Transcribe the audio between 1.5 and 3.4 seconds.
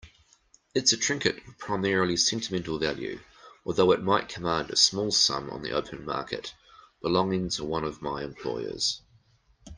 primarily sentimental value,